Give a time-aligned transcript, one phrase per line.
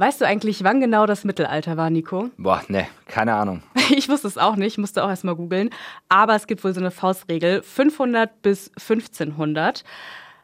[0.00, 2.30] Weißt du eigentlich, wann genau das Mittelalter war, Nico?
[2.38, 3.62] Boah, ne, keine Ahnung.
[3.90, 5.70] Ich wusste es auch nicht, musste auch erstmal googeln.
[6.10, 9.82] Aber es gibt wohl so eine Faustregel: 500 bis 1500.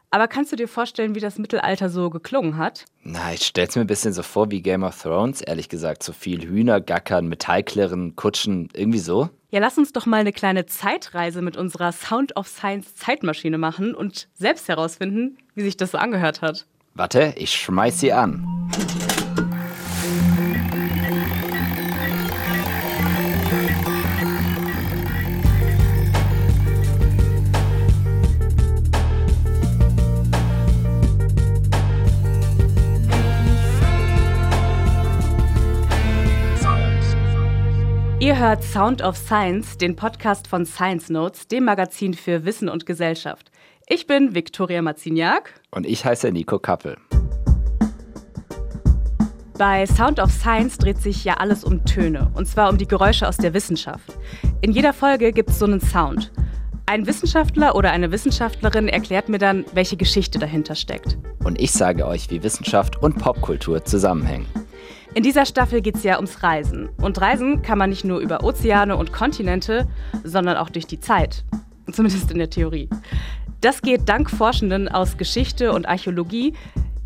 [0.09, 2.85] Aber kannst du dir vorstellen, wie das Mittelalter so geklungen hat?
[3.03, 6.03] Na, ich stell's mir ein bisschen so vor wie Game of Thrones, ehrlich gesagt.
[6.03, 9.29] So viel Hühner, Gackern, Metallklirren, Kutschen, irgendwie so.
[9.51, 13.93] Ja, lass uns doch mal eine kleine Zeitreise mit unserer Sound of Science Zeitmaschine machen
[13.93, 16.65] und selbst herausfinden, wie sich das so angehört hat.
[16.95, 18.43] Warte, ich schmeiß sie an.
[38.35, 42.85] Ihr hört Sound of Science, den Podcast von Science Notes, dem Magazin für Wissen und
[42.85, 43.49] Gesellschaft.
[43.87, 45.53] Ich bin Viktoria Maziniak.
[45.71, 46.97] Und ich heiße Nico Kappel.
[49.57, 53.25] Bei Sound of Science dreht sich ja alles um Töne, und zwar um die Geräusche
[53.25, 54.17] aus der Wissenschaft.
[54.59, 56.33] In jeder Folge gibt es so einen Sound.
[56.87, 61.17] Ein Wissenschaftler oder eine Wissenschaftlerin erklärt mir dann, welche Geschichte dahinter steckt.
[61.45, 64.45] Und ich sage euch, wie Wissenschaft und Popkultur zusammenhängen.
[65.15, 66.89] In dieser Staffel geht es ja ums Reisen.
[66.97, 69.87] Und reisen kann man nicht nur über Ozeane und Kontinente,
[70.25, 71.45] sondern auch durch die Zeit.
[71.89, 72.89] Zumindest in der Theorie.
[73.61, 76.51] Das geht dank Forschenden aus Geschichte und Archäologie,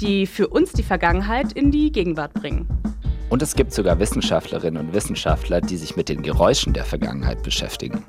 [0.02, 2.68] die für uns die Vergangenheit in die Gegenwart bringen.
[3.30, 8.04] Und es gibt sogar Wissenschaftlerinnen und Wissenschaftler, die sich mit den Geräuschen der Vergangenheit beschäftigen.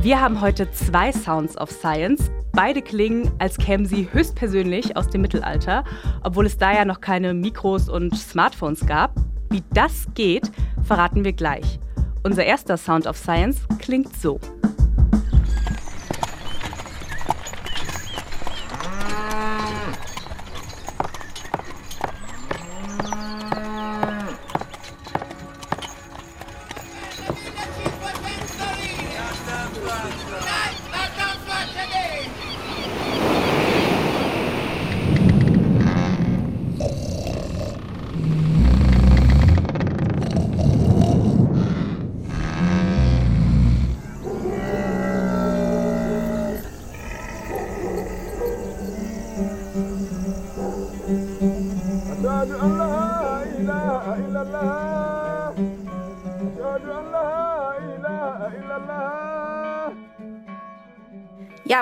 [0.00, 2.30] Wir haben heute zwei Sounds of Science.
[2.52, 5.82] Beide klingen, als kämen sie höchstpersönlich aus dem Mittelalter,
[6.22, 9.16] obwohl es da ja noch keine Mikros und Smartphones gab.
[9.52, 10.50] Wie das geht,
[10.82, 11.78] verraten wir gleich.
[12.22, 14.40] Unser erster Sound of Science klingt so.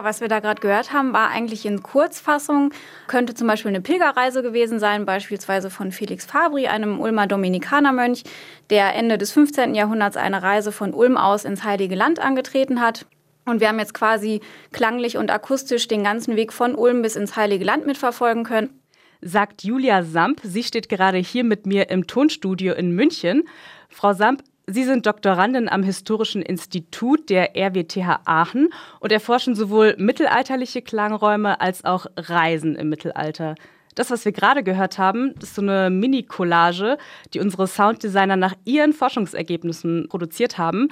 [0.03, 2.73] Was wir da gerade gehört haben, war eigentlich in Kurzfassung,
[3.07, 8.25] könnte zum Beispiel eine Pilgerreise gewesen sein, beispielsweise von Felix Fabri, einem Ulmer Dominikanermönch,
[8.71, 9.75] der Ende des 15.
[9.75, 13.05] Jahrhunderts eine Reise von Ulm aus ins Heilige Land angetreten hat.
[13.45, 14.41] Und wir haben jetzt quasi
[14.73, 18.81] klanglich und akustisch den ganzen Weg von Ulm bis ins Heilige Land mitverfolgen können.
[19.23, 20.41] Sagt Julia Samp.
[20.43, 23.45] Sie steht gerade hier mit mir im Tonstudio in München.
[23.91, 28.69] Frau Samp, Sie sind Doktorandin am Historischen Institut der RWTH Aachen
[29.01, 33.57] und erforschen sowohl mittelalterliche Klangräume als auch Reisen im Mittelalter.
[33.97, 36.97] Das, was wir gerade gehört haben, ist so eine Mini-Collage,
[37.35, 40.89] die unsere Sounddesigner nach ihren Forschungsergebnissen produziert haben.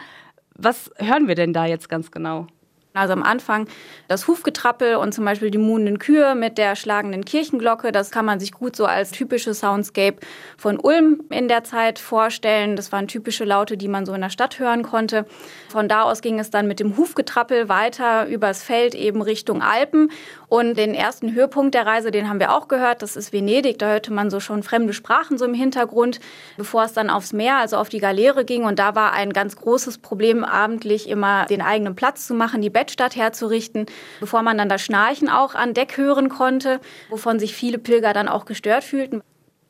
[0.56, 2.49] Was hören wir denn da jetzt ganz genau?
[2.98, 3.69] Also am Anfang
[4.09, 7.92] das Hufgetrappel und zum Beispiel die muhenden Kühe mit der schlagenden Kirchenglocke.
[7.92, 10.16] Das kann man sich gut so als typisches Soundscape
[10.56, 12.76] von Ulm in der Zeit vorstellen.
[12.76, 15.26] Das waren typische Laute, die man so in der Stadt hören konnte.
[15.70, 20.10] Von da aus ging es dann mit dem Hufgetrappel weiter übers Feld eben Richtung Alpen.
[20.48, 23.03] Und den ersten Höhepunkt der Reise, den haben wir auch gehört.
[23.03, 23.78] Das ist Venedig.
[23.78, 26.19] Da hörte man so schon fremde Sprachen so im Hintergrund,
[26.56, 28.64] bevor es dann aufs Meer, also auf die Galeere ging.
[28.64, 32.70] Und da war ein ganz großes Problem, abendlich immer den eigenen Platz zu machen, die
[32.70, 33.84] Bett Altstadt herzurichten,
[34.19, 38.28] bevor man dann das Schnarchen auch an Deck hören konnte, wovon sich viele Pilger dann
[38.28, 39.22] auch gestört fühlten.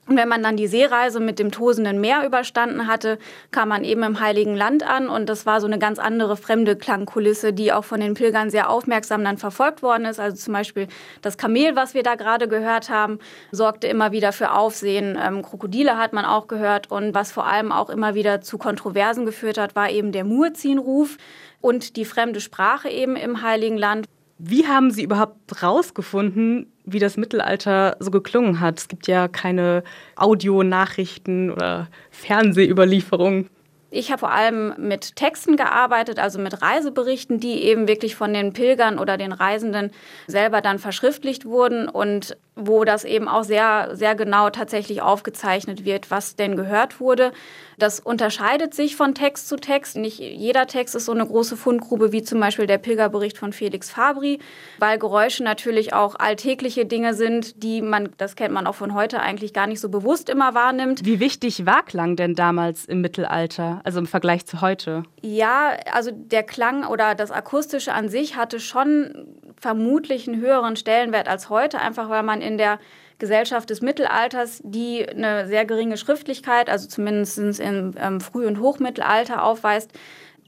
[0.09, 3.19] Und wenn man dann die Seereise mit dem tosenden Meer überstanden hatte,
[3.51, 6.77] kam man eben im Heiligen Land an und das war so eine ganz andere fremde
[6.77, 10.19] Klangkulisse, die auch von den Pilgern sehr aufmerksam dann verfolgt worden ist.
[10.19, 10.89] Also zum Beispiel
[11.21, 13.19] das Kamel, was wir da gerade gehört haben,
[13.53, 15.19] sorgte immer wieder für Aufsehen.
[15.23, 19.27] Ähm, Krokodile hat man auch gehört und was vor allem auch immer wieder zu Kontroversen
[19.27, 21.19] geführt hat, war eben der Muezzinruf
[21.61, 24.07] und die fremde Sprache eben im Heiligen Land.
[24.39, 28.79] Wie haben Sie überhaupt rausgefunden, wie das Mittelalter so geklungen hat?
[28.79, 29.83] Es gibt ja keine
[30.17, 33.49] Audionachrichten oder Fernsehüberlieferungen.
[33.91, 38.53] Ich habe vor allem mit Texten gearbeitet, also mit Reiseberichten, die eben wirklich von den
[38.53, 39.93] Pilgern oder den Reisenden
[40.27, 41.89] selber dann verschriftlicht wurden.
[41.89, 47.33] Und wo das eben auch sehr, sehr genau tatsächlich aufgezeichnet wird, was denn gehört wurde.
[47.79, 49.97] Das unterscheidet sich von Text zu Text.
[49.97, 53.91] Nicht jeder Text ist so eine große Fundgrube wie zum Beispiel der Pilgerbericht von Felix
[53.91, 54.41] Fabri,
[54.81, 59.21] weil Geräusche natürlich auch alltägliche Dinge sind, die man, das kennt man auch von heute,
[59.21, 61.05] eigentlich gar nicht so bewusst immer wahrnimmt.
[61.05, 65.05] Wie wichtig war Klang denn damals im Mittelalter, also im Vergleich zu heute?
[65.23, 69.29] Ja, also der Klang oder das Akustische an sich hatte schon
[69.61, 72.79] vermutlich einen höheren Stellenwert als heute, einfach weil man in der
[73.19, 79.43] Gesellschaft des Mittelalters, die eine sehr geringe Schriftlichkeit, also zumindest im ähm, Früh- und Hochmittelalter
[79.43, 79.91] aufweist,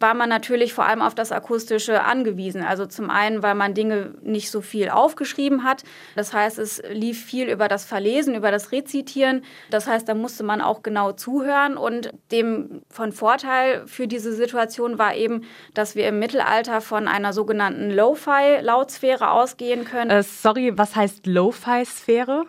[0.01, 2.63] war man natürlich vor allem auf das Akustische angewiesen.
[2.63, 5.85] Also zum einen, weil man Dinge nicht so viel aufgeschrieben hat.
[6.17, 9.45] Das heißt, es lief viel über das Verlesen, über das Rezitieren.
[9.71, 11.77] Das heißt, da musste man auch genau zuhören.
[11.77, 15.43] Und dem von Vorteil für diese Situation war eben,
[15.75, 20.11] dass wir im Mittelalter von einer sogenannten Lo-Fi-Lautsphäre ausgehen können.
[20.11, 22.47] Äh, sorry, was heißt Lo-Fi-Sphäre?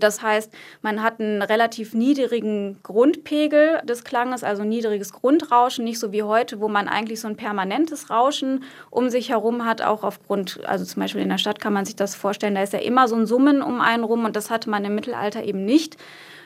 [0.00, 0.52] Das heißt,
[0.82, 6.60] man hat einen relativ niedrigen Grundpegel des Klanges, also niedriges Grundrauschen, nicht so wie heute,
[6.60, 11.02] wo man eigentlich so ein permanentes Rauschen um sich herum hat, auch aufgrund, also zum
[11.02, 13.26] Beispiel in der Stadt kann man sich das vorstellen, da ist ja immer so ein
[13.26, 15.96] Summen um einen rum und das hatte man im Mittelalter eben nicht.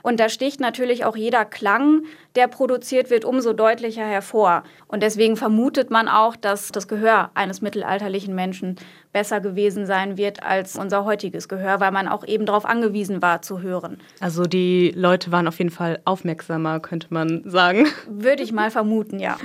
[0.04, 2.02] Und da sticht natürlich auch jeder Klang,
[2.36, 4.62] der produziert wird, umso deutlicher hervor.
[4.86, 8.76] Und deswegen vermutet man auch, dass das Gehör eines mittelalterlichen Menschen
[9.14, 13.40] besser gewesen sein wird als unser heutiges Gehör, weil man auch eben darauf angewiesen war
[13.40, 13.96] zu hören.
[14.20, 17.86] Also die Leute waren auf jeden Fall aufmerksamer, könnte man sagen.
[18.06, 19.38] Würde ich mal vermuten, ja.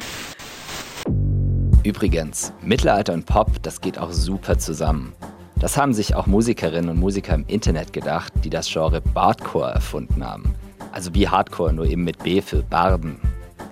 [1.86, 5.16] Übrigens, Mittelalter und Pop, das geht auch super zusammen.
[5.60, 10.26] Das haben sich auch Musikerinnen und Musiker im Internet gedacht, die das Genre Bardcore erfunden
[10.26, 10.56] haben.
[10.94, 13.20] Also wie Hardcore, nur eben mit B für Barden.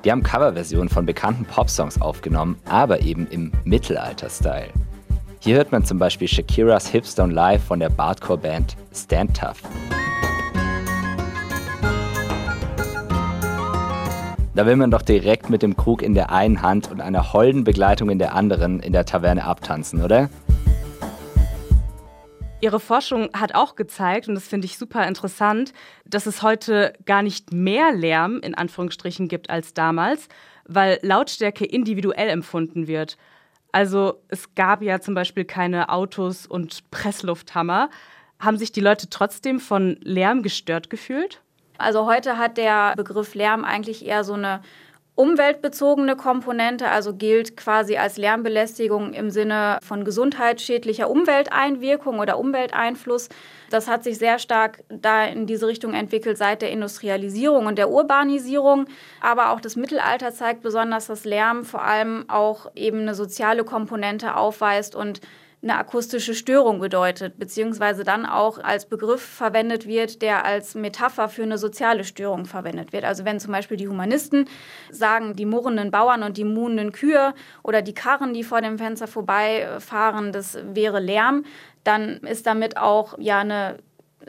[0.04, 4.70] Die haben Coverversionen von bekannten Popsongs aufgenommen, aber eben im Mittelalter-Style.
[5.40, 9.62] Hier hört man zum Beispiel Shakiras Hips Don't Lie von der Bardcore-Band Stand Tough.
[14.56, 17.64] Da will man doch direkt mit dem Krug in der einen Hand und einer holden
[17.64, 20.30] Begleitung in der anderen in der Taverne abtanzen, oder?
[22.60, 25.74] Ihre Forschung hat auch gezeigt, und das finde ich super interessant,
[26.06, 30.28] dass es heute gar nicht mehr Lärm in Anführungsstrichen gibt als damals,
[30.66, 33.18] weil Lautstärke individuell empfunden wird.
[33.72, 37.92] Also es gab ja zum Beispiel keine Autos und Presslufthammer.
[38.40, 41.42] Haben sich die Leute trotzdem von Lärm gestört gefühlt?
[41.78, 44.62] Also heute hat der Begriff Lärm eigentlich eher so eine
[45.18, 53.30] umweltbezogene Komponente, also gilt quasi als Lärmbelästigung im Sinne von gesundheitsschädlicher Umwelteinwirkung oder Umwelteinfluss.
[53.72, 57.90] Das hat sich sehr stark da in diese Richtung entwickelt seit der Industrialisierung und der
[57.90, 58.86] Urbanisierung.
[59.20, 64.36] Aber auch das Mittelalter zeigt besonders, dass Lärm vor allem auch eben eine soziale Komponente
[64.36, 65.20] aufweist und
[65.64, 71.44] eine akustische Störung bedeutet, beziehungsweise dann auch als Begriff verwendet wird, der als Metapher für
[71.44, 73.04] eine soziale Störung verwendet wird.
[73.04, 74.48] Also wenn zum Beispiel die Humanisten
[74.92, 77.34] sagen, die murrenden Bauern und die muhenden Kühe
[77.64, 81.44] oder die Karren, die vor dem Fenster vorbeifahren, das wäre Lärm,
[81.84, 83.80] dann ist damit auch ja eine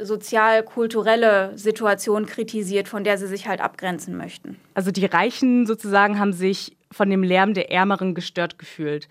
[0.00, 4.58] sozial-kulturelle Situation kritisiert, von der sie sich halt abgrenzen möchten.
[4.75, 9.08] Also die Reichen sozusagen haben sich von dem Lärm der Ärmeren gestört gefühlt.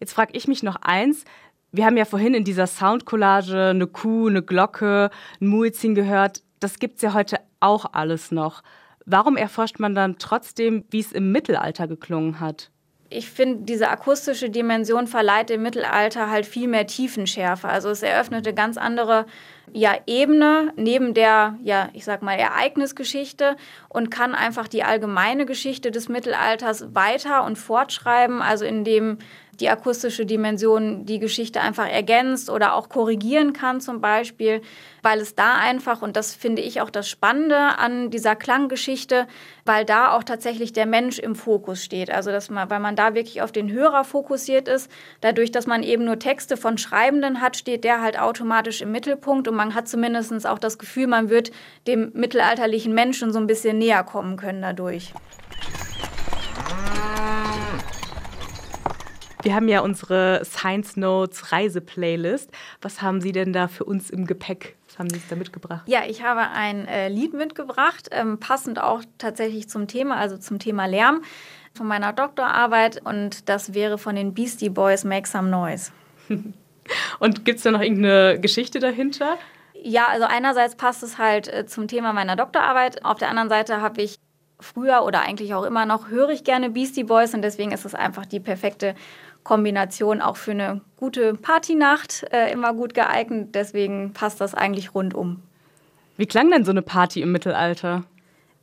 [0.00, 1.24] Jetzt frage ich mich noch eins,
[1.72, 5.10] wir haben ja vorhin in dieser Soundcollage eine Kuh, eine Glocke,
[5.40, 6.42] ein Muezzin gehört.
[6.60, 8.62] Das gibt es ja heute auch alles noch.
[9.06, 12.70] Warum erforscht man dann trotzdem, wie es im Mittelalter geklungen hat?
[13.12, 17.68] ich finde, diese akustische Dimension verleiht dem Mittelalter halt viel mehr Tiefenschärfe.
[17.68, 19.26] Also es eröffnet eine ganz andere
[19.72, 23.56] ja, Ebene neben der, ja, ich sag mal, Ereignisgeschichte
[23.88, 29.18] und kann einfach die allgemeine Geschichte des Mittelalters weiter und fortschreiben, also indem
[29.62, 34.60] die akustische Dimension die Geschichte einfach ergänzt oder auch korrigieren kann zum Beispiel,
[35.02, 39.28] weil es da einfach, und das finde ich auch das Spannende an dieser Klanggeschichte,
[39.64, 42.10] weil da auch tatsächlich der Mensch im Fokus steht.
[42.10, 44.90] Also dass man, weil man da wirklich auf den Hörer fokussiert ist.
[45.20, 49.46] Dadurch, dass man eben nur Texte von Schreibenden hat, steht der halt automatisch im Mittelpunkt
[49.46, 51.52] und man hat zumindest auch das Gefühl, man wird
[51.86, 55.12] dem mittelalterlichen Menschen so ein bisschen näher kommen können dadurch.
[59.42, 62.48] Wir haben ja unsere Science Notes Reise-Playlist.
[62.80, 64.76] Was haben Sie denn da für uns im Gepäck?
[64.86, 65.82] Was haben Sie da mitgebracht?
[65.86, 70.60] Ja, ich habe ein äh, Lied mitgebracht, ähm, passend auch tatsächlich zum Thema, also zum
[70.60, 71.22] Thema Lärm
[71.74, 73.04] von meiner Doktorarbeit.
[73.04, 75.90] Und das wäre von den Beastie Boys Make Some Noise.
[77.18, 79.38] und gibt es da noch irgendeine Geschichte dahinter?
[79.74, 83.04] Ja, also einerseits passt es halt äh, zum Thema meiner Doktorarbeit.
[83.04, 84.20] Auf der anderen Seite habe ich
[84.62, 87.94] früher oder eigentlich auch immer noch höre ich gerne Beastie Boys und deswegen ist es
[87.94, 88.94] einfach die perfekte
[89.44, 93.54] Kombination auch für eine gute Partynacht äh, immer gut geeignet.
[93.54, 95.42] Deswegen passt das eigentlich rundum.
[96.16, 98.04] Wie klang denn so eine Party im Mittelalter?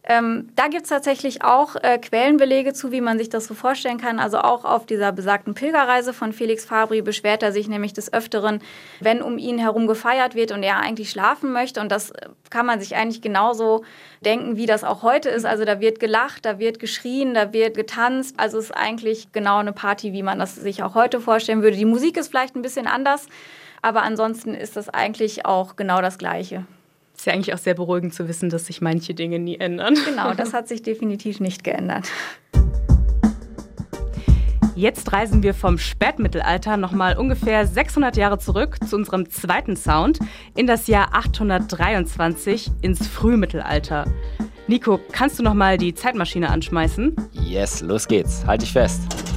[0.04, 3.98] Ähm, da gibt es tatsächlich auch äh, Quellenbelege zu, wie man sich das so vorstellen
[3.98, 4.20] kann.
[4.20, 8.62] Also auch auf dieser besagten Pilgerreise von Felix Fabri beschwert er sich nämlich des Öfteren,
[9.02, 11.82] wenn um ihn herum gefeiert wird und er eigentlich schlafen möchte.
[11.82, 13.84] Und das äh, kann man sich eigentlich genauso
[14.22, 15.46] denken, wie das auch heute ist.
[15.46, 18.36] Also da wird gelacht, da wird geschrien, da wird getanzt.
[18.38, 21.76] Also es ist eigentlich genau eine Party, wie man das sich auch heute vorstellen würde.
[21.76, 23.28] Die Musik ist vielleicht ein bisschen anders,
[23.82, 26.66] aber ansonsten ist das eigentlich auch genau das Gleiche.
[27.20, 29.94] Ist ja eigentlich auch sehr beruhigend zu wissen, dass sich manche Dinge nie ändern.
[30.06, 32.08] Genau, das hat sich definitiv nicht geändert.
[34.74, 40.20] Jetzt reisen wir vom Spätmittelalter nochmal ungefähr 600 Jahre zurück zu unserem zweiten Sound
[40.56, 44.06] in das Jahr 823 ins Frühmittelalter.
[44.68, 47.18] Nico, kannst du nochmal die Zeitmaschine anschmeißen?
[47.34, 48.46] Yes, los geht's.
[48.46, 49.29] Halt dich fest.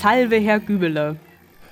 [0.00, 1.16] Salve, Herr Gübele.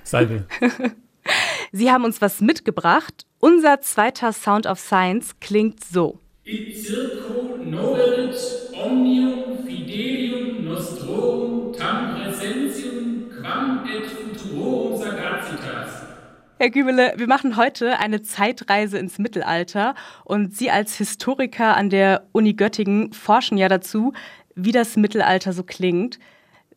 [0.05, 0.45] Salve.
[1.73, 3.25] Sie haben uns was mitgebracht.
[3.39, 6.19] Unser zweiter Sound of Science klingt so.
[6.45, 8.37] In circo noverit
[8.75, 16.03] omnium fidelium nostrorum tam presentium quam et futurorum sagacitas.
[16.59, 19.95] Herr Gübele, wir machen heute eine Zeitreise ins Mittelalter
[20.25, 24.13] und Sie als Historiker an der Uni Göttingen forschen ja dazu,
[24.55, 26.19] wie das Mittelalter so klingt.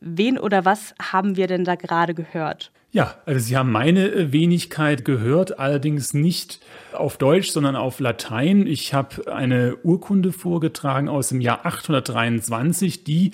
[0.04, 2.72] Wen oder was haben wir denn da gerade gehört?
[2.90, 6.60] Ja, also Sie haben meine äh, Wenigkeit gehört, allerdings nicht
[6.92, 8.66] auf Deutsch, sondern auf Latein.
[8.66, 13.30] Ich habe eine Urkunde vorgetragen aus dem Jahr 823, die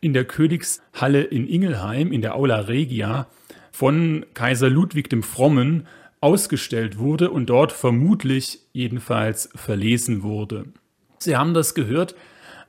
[0.00, 3.26] in der Königshalle in Ingelheim, in der Aula Regia,
[3.72, 5.86] von Kaiser Ludwig dem Frommen
[6.20, 10.66] ausgestellt wurde und dort vermutlich jedenfalls verlesen wurde.
[11.18, 12.14] Sie haben das gehört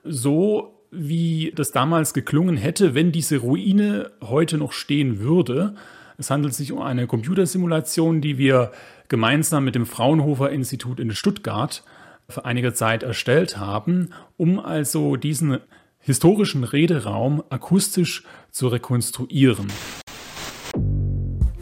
[0.04, 5.76] so wie das damals geklungen hätte, wenn diese Ruine heute noch stehen würde.
[6.18, 8.72] Es handelt sich um eine Computersimulation, die wir
[9.08, 11.84] gemeinsam mit dem Fraunhofer Institut in Stuttgart
[12.30, 15.60] für einige Zeit erstellt haben, um also diesen
[16.00, 19.68] historischen Rederaum akustisch zu rekonstruieren.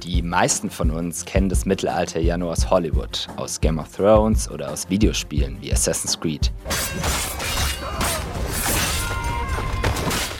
[0.03, 4.49] Die meisten von uns kennen das Mittelalter ja nur aus Hollywood, aus Game of Thrones
[4.49, 6.51] oder aus Videospielen wie Assassin's Creed.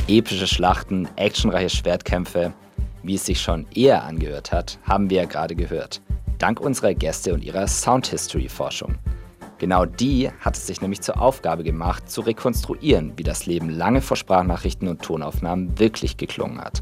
[0.09, 2.51] Epische Schlachten, actionreiche Schwertkämpfe,
[3.03, 6.01] wie es sich schon eher angehört hat, haben wir ja gerade gehört.
[6.39, 8.95] Dank unserer Gäste und ihrer Sound History Forschung.
[9.59, 14.01] Genau die hat es sich nämlich zur Aufgabe gemacht, zu rekonstruieren, wie das Leben lange
[14.01, 16.81] vor Sprachnachrichten und Tonaufnahmen wirklich geklungen hat.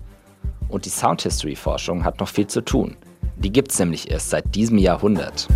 [0.69, 2.95] Und die Sound History Forschung hat noch viel zu tun.
[3.35, 5.49] Die gibt es nämlich erst seit diesem Jahrhundert.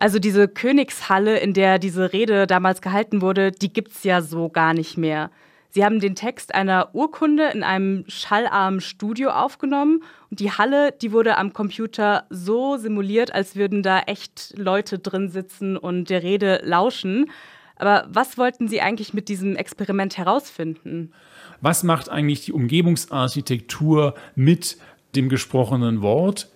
[0.00, 4.48] Also diese Königshalle, in der diese Rede damals gehalten wurde, die gibt es ja so
[4.48, 5.30] gar nicht mehr.
[5.70, 11.12] Sie haben den Text einer Urkunde in einem schallarmen Studio aufgenommen und die Halle, die
[11.12, 16.60] wurde am Computer so simuliert, als würden da echt Leute drin sitzen und der Rede
[16.62, 17.30] lauschen.
[17.76, 21.12] Aber was wollten Sie eigentlich mit diesem Experiment herausfinden?
[21.60, 24.78] Was macht eigentlich die Umgebungsarchitektur mit
[25.16, 26.48] dem gesprochenen Wort?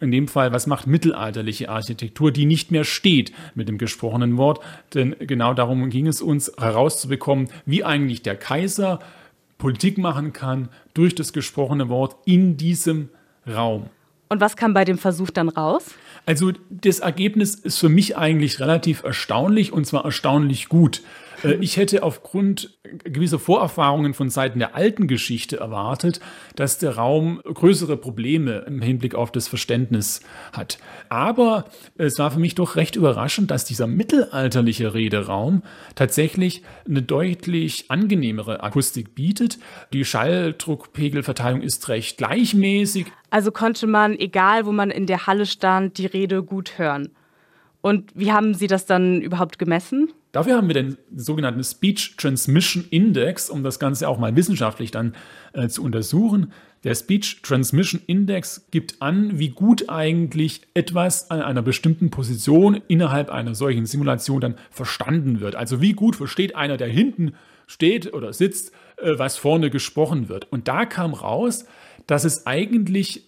[0.00, 4.60] In dem Fall, was macht mittelalterliche Architektur, die nicht mehr steht mit dem gesprochenen Wort.
[4.94, 8.98] Denn genau darum ging es uns herauszubekommen, wie eigentlich der Kaiser
[9.58, 13.10] Politik machen kann durch das gesprochene Wort in diesem
[13.46, 13.90] Raum.
[14.28, 15.94] Und was kam bei dem Versuch dann raus?
[16.24, 21.02] Also das Ergebnis ist für mich eigentlich relativ erstaunlich und zwar erstaunlich gut.
[21.42, 26.20] Äh, ich hätte aufgrund gewisser Vorerfahrungen von Seiten der alten Geschichte erwartet,
[26.56, 30.20] dass der Raum größere Probleme im Hinblick auf das Verständnis
[30.52, 30.78] hat.
[31.08, 31.66] Aber
[31.96, 35.62] es war für mich doch recht überraschend, dass dieser mittelalterliche Rederaum
[35.94, 39.58] tatsächlich eine deutlich angenehmere Akustik bietet.
[39.92, 43.06] Die Schalldruckpegelverteilung ist recht gleichmäßig.
[43.30, 47.10] Also konnte man, egal wo man in der Halle stand, die Rede gut hören.
[47.80, 50.12] Und wie haben Sie das dann überhaupt gemessen?
[50.32, 55.14] Dafür haben wir den sogenannten Speech Transmission Index, um das Ganze auch mal wissenschaftlich dann
[55.52, 56.52] äh, zu untersuchen.
[56.84, 63.30] Der Speech Transmission Index gibt an, wie gut eigentlich etwas an einer bestimmten Position innerhalb
[63.30, 65.56] einer solchen Simulation dann verstanden wird.
[65.56, 67.34] Also wie gut versteht einer, der hinten
[67.66, 70.50] steht oder sitzt, äh, was vorne gesprochen wird.
[70.52, 71.66] Und da kam raus,
[72.06, 73.24] dass es eigentlich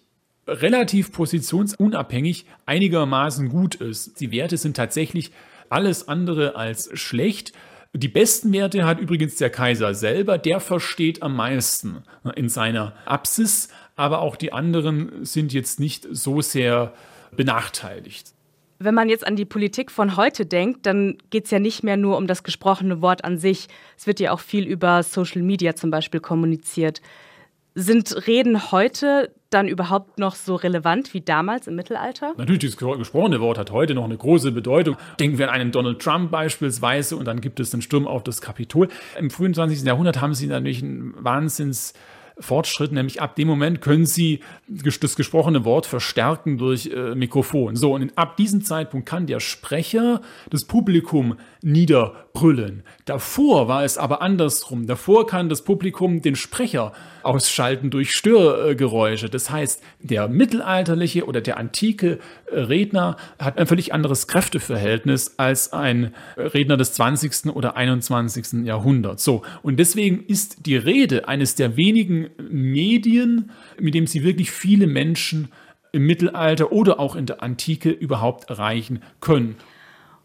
[0.47, 4.21] relativ positionsunabhängig einigermaßen gut ist.
[4.21, 5.31] Die Werte sind tatsächlich
[5.73, 7.53] alles andere als schlecht.
[7.95, 12.05] Die besten Werte hat übrigens der Kaiser selber, der versteht am meisten
[12.37, 16.95] in seiner Apsis, aber auch die anderen sind jetzt nicht so sehr
[17.37, 18.33] benachteiligt.
[18.79, 21.97] Wenn man jetzt an die Politik von heute denkt, dann geht es ja nicht mehr
[21.97, 23.69] nur um das gesprochene Wort an sich.
[23.97, 27.01] Es wird ja auch viel über Social Media zum Beispiel kommuniziert.
[27.75, 32.35] Sind Reden heute dann überhaupt noch so relevant wie damals im Mittelalter?
[32.37, 34.97] Natürlich, das gesprochene Wort hat heute noch eine große Bedeutung.
[35.21, 38.41] Denken wir an einen Donald Trump beispielsweise und dann gibt es den Sturm auf das
[38.41, 38.89] Kapitol.
[39.19, 39.83] Im frühen 20.
[39.83, 41.95] Jahrhundert haben sie natürlich einen Wahnsinns
[42.39, 47.77] Fortschritt, nämlich ab dem Moment können Sie das gesprochene Wort verstärken durch äh, Mikrofon.
[47.77, 50.21] So, und ab diesem Zeitpunkt kann der Sprecher
[50.51, 52.83] das Publikum niederbrüllen.
[53.05, 54.87] Davor war es aber andersrum.
[54.87, 59.29] Davor kann das Publikum den Sprecher ausschalten durch Störgeräusche.
[59.29, 62.19] Das heißt, der mittelalterliche oder der antike
[62.51, 67.55] äh, Redner hat ein völlig anderes Kräfteverhältnis als ein Redner des 20.
[67.55, 68.65] oder 21.
[68.65, 69.25] Jahrhunderts.
[69.25, 74.87] So, und deswegen ist die Rede eines der wenigen Medien, mit dem sie wirklich viele
[74.87, 75.49] Menschen
[75.93, 79.57] im Mittelalter oder auch in der Antike überhaupt erreichen können.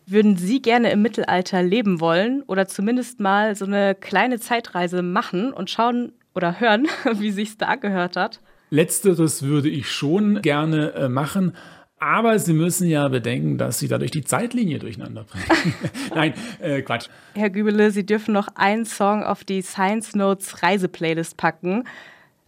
[0.06, 5.52] Würden Sie gerne im Mittelalter leben wollen oder zumindest mal so eine kleine Zeitreise machen
[5.52, 6.88] und schauen oder hören,
[7.20, 8.40] wie sich's da angehört hat?
[8.70, 11.54] Letzteres würde ich schon gerne äh, machen.
[12.00, 15.74] Aber Sie müssen ja bedenken, dass Sie dadurch die Zeitlinie durcheinander bringen.
[16.16, 17.08] Nein, äh, Quatsch.
[17.34, 21.86] Herr Gübele, Sie dürfen noch einen Song auf die Science Notes Reiseplaylist packen.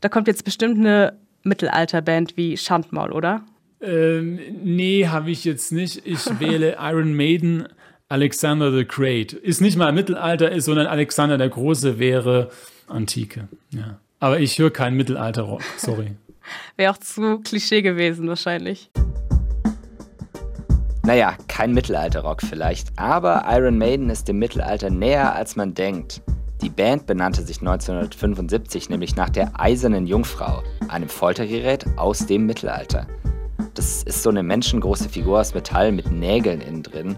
[0.01, 3.43] Da kommt jetzt bestimmt eine Mittelalterband wie Schandmaul, oder?
[3.81, 6.05] Ähm, nee, habe ich jetzt nicht.
[6.05, 7.67] Ich wähle Iron Maiden,
[8.07, 9.33] Alexander the Great.
[9.33, 12.51] Ist nicht mal Mittelalter, sondern Alexander der Große wäre
[12.87, 13.47] Antike.
[13.71, 13.99] Ja.
[14.19, 16.11] Aber ich höre keinen Mittelalter-Rock, sorry.
[16.75, 18.89] wäre auch zu Klischee gewesen, wahrscheinlich.
[21.09, 26.21] Naja, kein Mittelalter-Rock vielleicht, aber Iron Maiden ist dem Mittelalter näher, als man denkt.
[26.61, 33.07] Die Band benannte sich 1975 nämlich nach der Eisernen Jungfrau, einem Foltergerät aus dem Mittelalter.
[33.73, 37.17] Das ist so eine menschengroße Figur aus Metall mit Nägeln innen drin.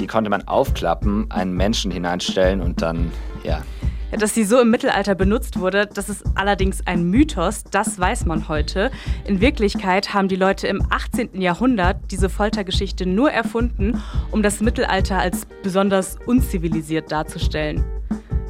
[0.00, 3.12] Die konnte man aufklappen, einen Menschen hineinstellen und dann,
[3.44, 3.60] ja.
[4.10, 8.48] Dass sie so im Mittelalter benutzt wurde, das ist allerdings ein Mythos, das weiß man
[8.48, 8.90] heute.
[9.26, 11.40] In Wirklichkeit haben die Leute im 18.
[11.40, 17.84] Jahrhundert diese Foltergeschichte nur erfunden, um das Mittelalter als besonders unzivilisiert darzustellen.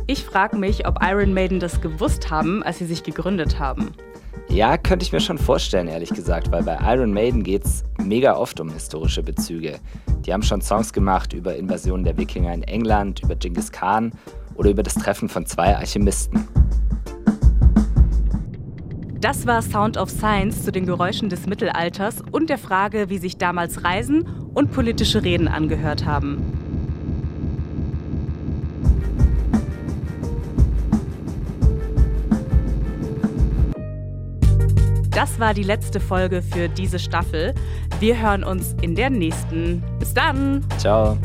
[0.06, 3.92] Ich frage mich, ob Iron Maiden das gewusst haben, als sie sich gegründet haben.
[4.48, 8.34] Ja, könnte ich mir schon vorstellen, ehrlich gesagt, weil bei Iron Maiden geht es mega
[8.34, 9.78] oft um historische Bezüge.
[10.24, 14.12] Die haben schon Songs gemacht über Invasionen der Wikinger in England, über Genghis Khan
[14.58, 16.46] oder über das Treffen von zwei Alchemisten.
[19.20, 23.36] Das war Sound of Science zu den Geräuschen des Mittelalters und der Frage, wie sich
[23.36, 26.52] damals Reisen und politische Reden angehört haben.
[35.10, 37.52] Das war die letzte Folge für diese Staffel.
[37.98, 39.82] Wir hören uns in der nächsten.
[39.98, 40.64] Bis dann.
[40.78, 41.18] Ciao.